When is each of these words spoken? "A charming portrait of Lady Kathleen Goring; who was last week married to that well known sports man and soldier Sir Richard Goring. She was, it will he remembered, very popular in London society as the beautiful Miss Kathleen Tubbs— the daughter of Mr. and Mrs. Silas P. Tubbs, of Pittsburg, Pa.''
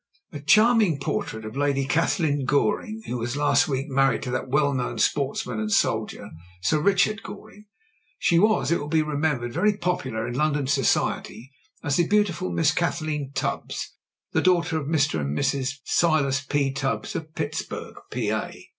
"A 0.31 0.39
charming 0.39 0.99
portrait 0.99 1.45
of 1.45 1.55
Lady 1.55 1.85
Kathleen 1.85 2.43
Goring; 2.43 3.03
who 3.05 3.19
was 3.19 3.35
last 3.37 3.67
week 3.67 3.87
married 3.87 4.23
to 4.23 4.31
that 4.31 4.47
well 4.47 4.73
known 4.73 4.97
sports 4.97 5.45
man 5.45 5.59
and 5.59 5.71
soldier 5.71 6.31
Sir 6.63 6.79
Richard 6.81 7.21
Goring. 7.21 7.65
She 8.17 8.39
was, 8.39 8.71
it 8.71 8.79
will 8.79 8.89
he 8.89 9.03
remembered, 9.03 9.53
very 9.53 9.77
popular 9.77 10.27
in 10.27 10.33
London 10.33 10.65
society 10.65 11.51
as 11.83 11.97
the 11.97 12.07
beautiful 12.07 12.49
Miss 12.49 12.71
Kathleen 12.71 13.31
Tubbs— 13.35 13.93
the 14.33 14.41
daughter 14.41 14.79
of 14.79 14.87
Mr. 14.87 15.19
and 15.19 15.37
Mrs. 15.37 15.73
Silas 15.85 16.41
P. 16.41 16.71
Tubbs, 16.73 17.15
of 17.15 17.35
Pittsburg, 17.35 17.93
Pa.'' 18.11 18.53